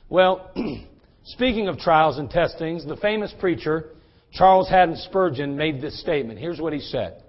[0.09, 0.51] Well,
[1.25, 3.91] speaking of trials and testings, the famous preacher,
[4.33, 6.39] Charles Haddon Spurgeon, made this statement.
[6.39, 7.23] Here's what he said.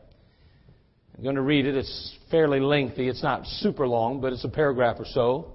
[1.18, 1.76] I'm going to read it.
[1.76, 3.10] It's fairly lengthy.
[3.10, 5.52] It's not super long, but it's a paragraph or so.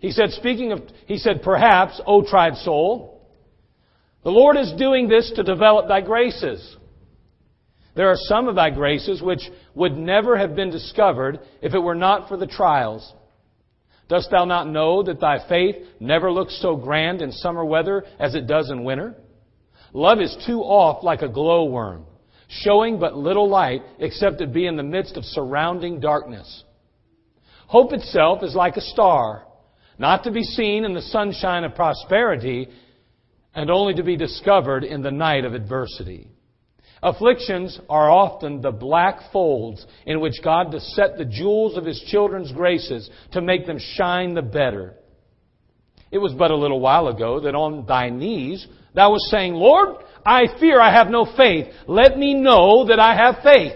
[0.00, 3.22] He said, speaking of, he said, perhaps, O tried soul,
[4.24, 6.76] the Lord is doing this to develop thy graces.
[7.94, 9.42] There are some of thy graces which
[9.74, 13.12] would never have been discovered if it were not for the trials.
[14.08, 18.34] Dost thou not know that thy faith never looks so grand in summer weather as
[18.34, 19.14] it does in winter?
[19.92, 22.06] Love is too oft like a glowworm,
[22.48, 26.64] showing but little light except it be in the midst of surrounding darkness.
[27.66, 29.46] Hope itself is like a star,
[29.98, 32.68] not to be seen in the sunshine of prosperity,
[33.54, 36.31] and only to be discovered in the night of adversity.
[37.02, 42.00] Afflictions are often the black folds in which God does set the jewels of His
[42.06, 44.94] children's graces to make them shine the better.
[46.12, 49.96] It was but a little while ago that on thy knees thou was saying, Lord,
[50.24, 51.66] I fear I have no faith.
[51.88, 53.72] Let me know that I have faith.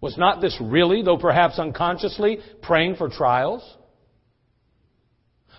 [0.00, 3.62] Was not this really, though perhaps unconsciously, praying for trials?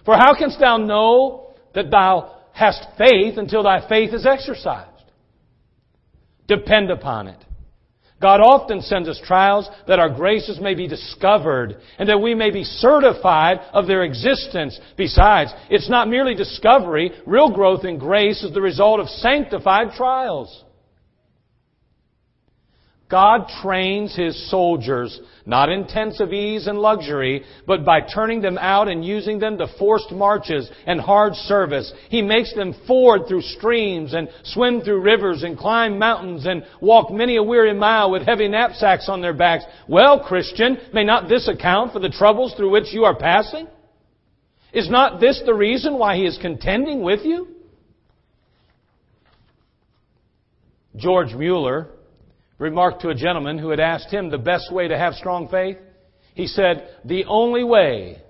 [0.04, 4.93] For how canst thou know that thou hast faith until thy faith is exercised?
[6.48, 7.44] Depend upon it.
[8.22, 12.52] God often sends us trials that our graces may be discovered and that we may
[12.52, 14.80] be certified of their existence.
[14.96, 17.12] Besides, it's not merely discovery.
[17.26, 20.64] Real growth in grace is the result of sanctified trials.
[23.14, 28.58] God trains His soldiers, not in tents of ease and luxury, but by turning them
[28.58, 31.94] out and using them to forced marches and hard service.
[32.10, 37.12] He makes them ford through streams and swim through rivers and climb mountains and walk
[37.12, 39.66] many a weary mile with heavy knapsacks on their backs.
[39.88, 43.68] Well, Christian, may not this account for the troubles through which you are passing?
[44.74, 47.50] Is not this the reason why He is contending with you?
[50.96, 51.90] George Mueller,
[52.58, 55.78] remarked to a gentleman who had asked him the best way to have strong faith.
[56.36, 58.22] He said, The only way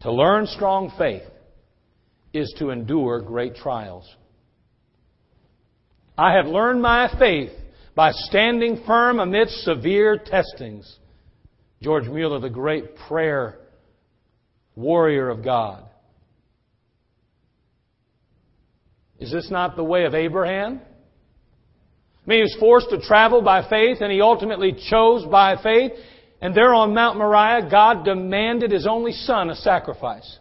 [0.00, 1.22] to learn strong faith
[2.32, 4.08] is to endure great trials.
[6.16, 7.50] I have learned my faith
[7.94, 10.98] by standing firm amidst severe testings.
[11.82, 13.58] George Mueller, the great prayer
[14.76, 15.84] warrior of God.
[19.18, 20.80] Is this not the way of Abraham?
[22.24, 25.92] I mean, he was forced to travel by faith and he ultimately chose by faith.
[26.40, 30.38] And there on Mount Moriah, God demanded his only son a sacrifice.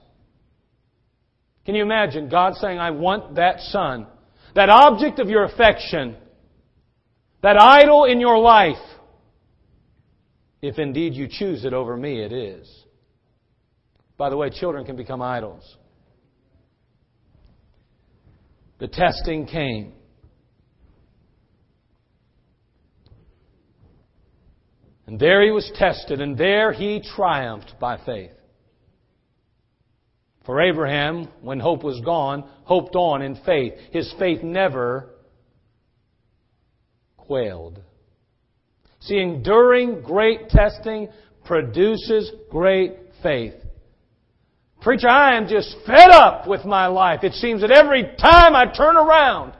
[1.66, 4.08] Can you imagine God saying, I want that son,
[4.56, 6.18] that object of your affection,
[7.42, 8.76] that idol in your life?
[10.62, 12.70] If indeed you choose it over me, it is.
[14.18, 15.78] By the way, children can become idols.
[18.84, 19.94] the testing came.
[25.06, 28.32] And there he was tested, and there he triumphed by faith.
[30.45, 33.74] For Abraham, when hope was gone, hoped on in faith.
[33.91, 35.10] His faith never
[37.18, 37.82] quailed.
[39.01, 41.10] See, enduring great testing
[41.45, 43.54] produces great faith.
[44.82, 47.24] Preacher, I am just fed up with my life.
[47.24, 49.54] It seems that every time I turn around,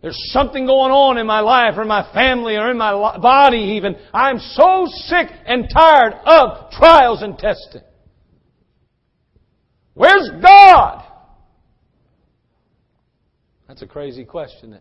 [0.00, 3.74] there's something going on in my life or in my family or in my body
[3.76, 3.96] even.
[4.14, 7.82] I'm so sick and tired of trials and testing.
[9.94, 11.04] Where's God?
[13.66, 14.78] That's a crazy question,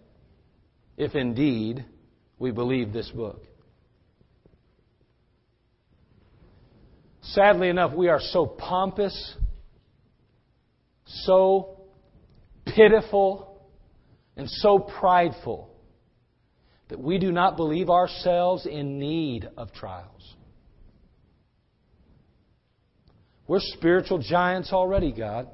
[0.96, 1.84] if indeed
[2.38, 3.44] we believe this book.
[7.22, 9.36] Sadly enough, we are so pompous,
[11.06, 11.82] so
[12.66, 13.57] pitiful,
[14.38, 15.70] and so prideful
[16.90, 20.36] that we do not believe ourselves in need of trials.
[23.48, 25.48] We're spiritual giants already, God.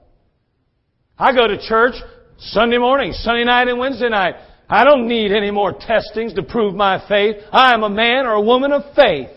[1.17, 1.95] I go to church
[2.37, 4.35] Sunday morning, Sunday night, and Wednesday night.
[4.69, 7.35] I don't need any more testings to prove my faith.
[7.51, 9.29] I am a man or a woman of faith.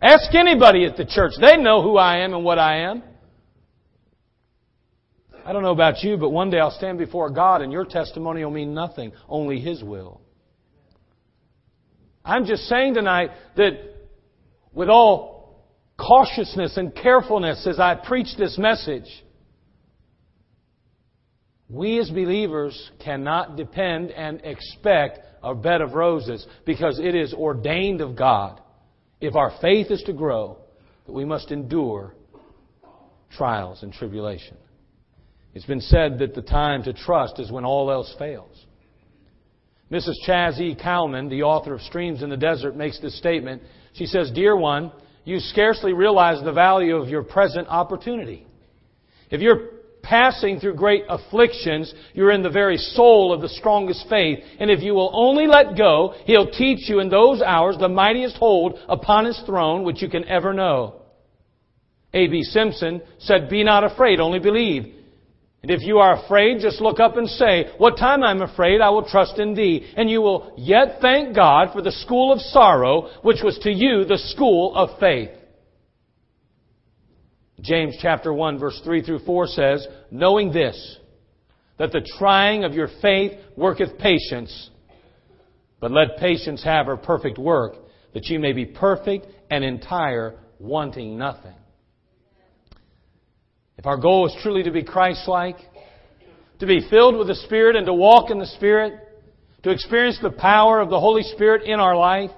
[0.00, 1.32] Ask anybody at the church.
[1.40, 3.02] They know who I am and what I am.
[5.44, 8.42] I don't know about you, but one day I'll stand before God and your testimony
[8.42, 10.22] will mean nothing, only His will.
[12.24, 13.72] I'm just saying tonight that
[14.72, 15.66] with all
[15.98, 19.04] cautiousness and carefulness as I preach this message,
[21.68, 28.00] we as believers cannot depend and expect a bed of roses because it is ordained
[28.00, 28.62] of God
[29.20, 30.58] if our faith is to grow,
[31.06, 32.14] that we must endure
[33.30, 34.56] trials and tribulation.
[35.54, 38.66] It's been said that the time to trust is when all else fails.
[39.90, 40.14] Mrs.
[40.26, 40.74] Chaz E.
[40.74, 43.62] Cowman, the author of Streams in the Desert, makes this statement.
[43.92, 44.90] She says, Dear one,
[45.24, 48.46] you scarcely realize the value of your present opportunity.
[49.30, 49.70] If you're
[50.02, 54.40] passing through great afflictions, you're in the very soul of the strongest faith.
[54.58, 58.36] And if you will only let go, He'll teach you in those hours the mightiest
[58.36, 61.02] hold upon His throne which you can ever know.
[62.12, 62.42] A.B.
[62.42, 64.93] Simpson said, Be not afraid, only believe.
[65.64, 68.90] And if you are afraid, just look up and say, What time I'm afraid, I
[68.90, 69.90] will trust in thee.
[69.96, 74.04] And you will yet thank God for the school of sorrow, which was to you
[74.04, 75.30] the school of faith.
[77.62, 80.98] James chapter 1 verse 3 through 4 says, knowing this,
[81.78, 84.68] that the trying of your faith worketh patience,
[85.80, 87.76] but let patience have her perfect work,
[88.12, 91.54] that ye may be perfect and entire, wanting nothing.
[93.84, 95.58] If our goal is truly to be Christ-like,
[96.60, 98.94] to be filled with the Spirit and to walk in the Spirit,
[99.62, 102.30] to experience the power of the Holy Spirit in our life,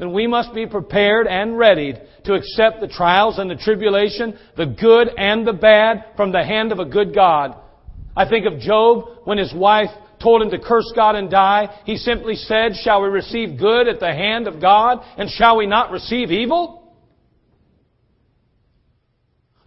[0.00, 1.94] then we must be prepared and ready
[2.24, 6.72] to accept the trials and the tribulation, the good and the bad, from the hand
[6.72, 7.54] of a good God.
[8.16, 11.82] I think of Job when his wife told him to curse God and die.
[11.84, 15.66] He simply said, Shall we receive good at the hand of God, and shall we
[15.66, 16.83] not receive evil?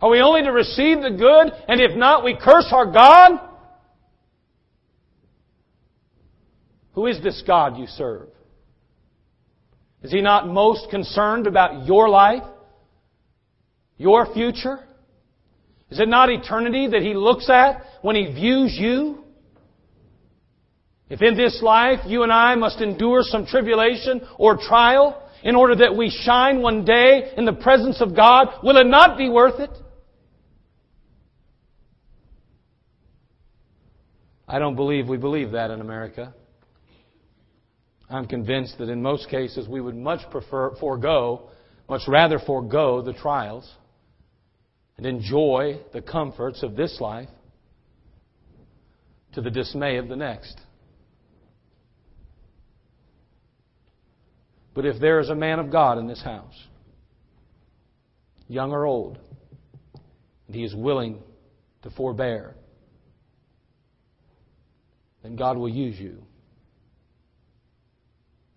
[0.01, 3.39] Are we only to receive the good, and if not, we curse our God?
[6.93, 8.29] Who is this God you serve?
[10.03, 12.43] Is He not most concerned about your life?
[13.97, 14.79] Your future?
[15.89, 19.23] Is it not eternity that He looks at when He views you?
[21.09, 25.75] If in this life you and I must endure some tribulation or trial in order
[25.75, 29.59] that we shine one day in the presence of God, will it not be worth
[29.59, 29.69] it?
[34.47, 36.33] I don't believe we believe that in America.
[38.09, 41.49] I'm convinced that in most cases we would much prefer forego,
[41.89, 43.69] much rather forego the trials
[44.95, 47.29] and enjoy the comforts of this life
[49.33, 50.57] to the dismay of the next.
[54.73, 56.55] But if there is a man of God in this house,
[58.47, 59.17] young or old,
[60.47, 61.19] and he is willing
[61.81, 62.55] to forbear,
[65.23, 66.21] then God will use you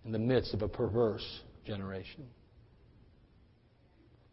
[0.05, 1.25] in the midst of a perverse
[1.65, 2.25] generation.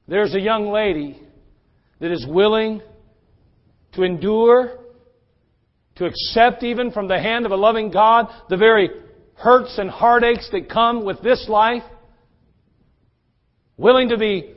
[0.06, 1.20] There's a young lady
[2.00, 2.80] that is willing
[3.92, 4.78] to endure,
[5.96, 8.88] to accept even from the hand of a loving God the very
[9.34, 11.82] hurts and heartaches that come with this life,
[13.76, 14.54] willing to be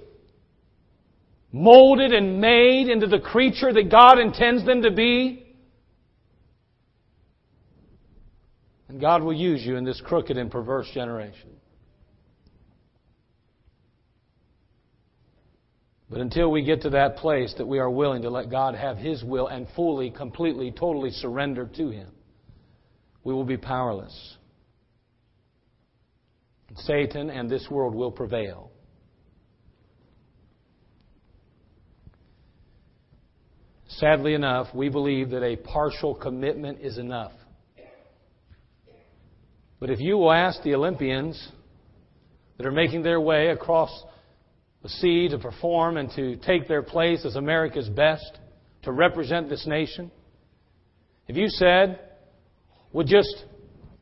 [1.51, 5.50] molded and made into the creature that God intends them to be,
[8.91, 11.49] And God will use you in this crooked and perverse generation.
[16.09, 18.97] But until we get to that place that we are willing to let God have
[18.97, 22.09] His will and fully, completely, totally surrender to Him,
[23.23, 24.35] we will be powerless.
[26.75, 28.71] Satan and this world will prevail.
[33.87, 37.31] Sadly enough, we believe that a partial commitment is enough.
[39.81, 41.49] But if you will ask the Olympians
[42.57, 43.89] that are making their way across
[44.83, 48.37] the sea to perform and to take their place as America's best,
[48.83, 50.11] to represent this nation,
[51.27, 51.99] if you said,
[52.93, 53.43] would just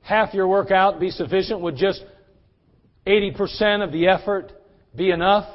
[0.01, 1.61] half your workout be sufficient?
[1.61, 2.03] Would just
[3.07, 4.51] 80% of the effort
[4.93, 5.47] be enough?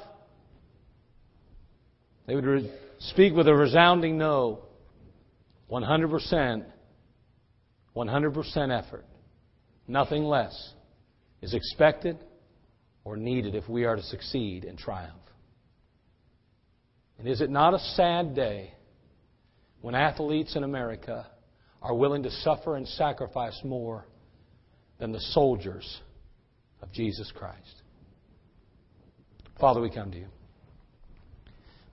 [2.26, 4.60] They would re- speak with a resounding no.
[5.70, 6.64] 100%,
[7.94, 9.04] 100% effort.
[9.86, 10.72] Nothing less
[11.42, 12.18] is expected
[13.04, 15.12] or needed if we are to succeed and triumph.
[17.18, 18.72] And is it not a sad day
[19.82, 21.26] when athletes in America
[21.82, 24.06] are willing to suffer and sacrifice more
[24.98, 26.00] than the soldiers
[26.80, 27.82] of Jesus Christ?
[29.60, 30.26] Father, we come to you.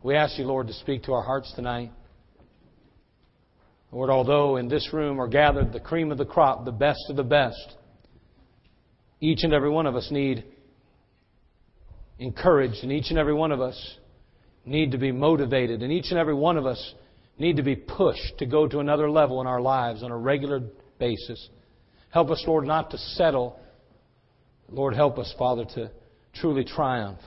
[0.02, 1.92] We ask you, Lord, to speak to our hearts tonight.
[3.92, 7.18] Lord, although in this room are gathered the cream of the crop, the best of
[7.18, 7.76] the best,
[9.22, 10.44] each and every one of us need
[12.20, 13.98] encouraged, and each and every one of us
[14.66, 16.94] need to be motivated, and each and every one of us
[17.38, 20.60] need to be pushed to go to another level in our lives on a regular
[21.00, 21.50] basis.
[22.10, 23.60] Help us, Lord, not to settle.
[24.70, 25.92] Lord, help us, Father, to
[26.34, 27.20] truly triumph,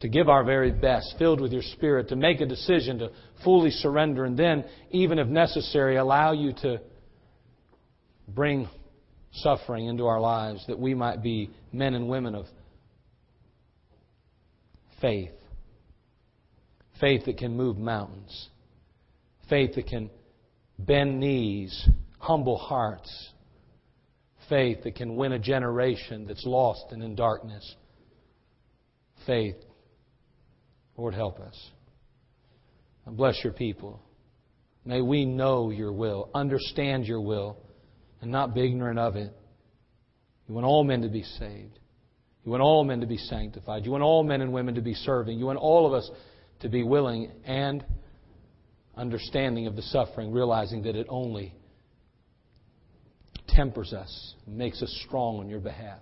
[0.00, 3.10] to give our very best, filled with your Spirit, to make a decision to
[3.44, 6.80] fully surrender, and then, even if necessary, allow you to
[8.28, 8.68] bring
[9.32, 12.46] suffering into our lives that we might be men and women of
[15.00, 15.32] faith.
[17.00, 18.48] Faith that can move mountains.
[19.48, 20.10] Faith that can
[20.78, 23.30] bend knees, humble hearts.
[24.48, 27.76] Faith that can win a generation that's lost and in darkness.
[29.26, 29.56] Faith.
[30.96, 31.70] Lord, help us.
[33.06, 34.02] And bless your people.
[34.84, 37.58] May we know your will, understand your will
[38.20, 39.32] and not be ignorant of it.
[40.48, 41.78] You want all men to be saved.
[42.44, 43.84] You want all men to be sanctified.
[43.84, 45.38] You want all men and women to be serving.
[45.38, 46.10] You want all of us
[46.60, 47.84] to be willing and
[48.96, 51.54] understanding of the suffering, realizing that it only
[53.48, 56.00] tempers us, makes us strong on your behalf.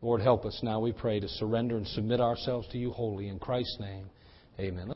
[0.00, 3.28] Lord, help us now, we pray, to surrender and submit ourselves to you wholly.
[3.28, 4.10] In Christ's name,
[4.58, 4.88] amen.